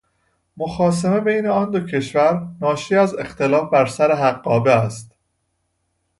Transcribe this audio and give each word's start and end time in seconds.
مخاصمه 0.57 1.19
بین 1.19 1.45
آن 1.47 1.71
دو 1.71 1.79
کشور 1.79 2.47
ناشی 2.61 2.95
از 2.95 3.15
اختلاف 3.19 3.71
بر 3.71 3.85
سر 3.85 4.15
حقابه 4.15 4.71
است 4.71 5.11